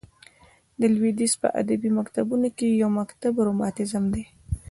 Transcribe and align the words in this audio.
د 0.79 0.81
لوېدیځ 0.93 1.33
په 1.41 1.47
ادبي 1.61 1.89
مکتبونو 1.99 2.47
کښي 2.57 2.69
یو 2.81 2.89
مکتب 2.99 3.33
رومانتیزم 3.47 4.03
دئ. 4.13 4.25